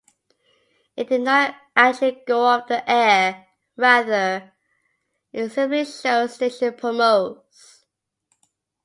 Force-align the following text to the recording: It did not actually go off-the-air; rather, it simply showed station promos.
It 0.97 1.09
did 1.09 1.21
not 1.21 1.53
actually 1.75 2.23
go 2.25 2.41
off-the-air; 2.43 3.45
rather, 3.77 4.51
it 5.31 5.49
simply 5.49 5.85
showed 5.85 6.31
station 6.31 6.73
promos. 6.73 7.83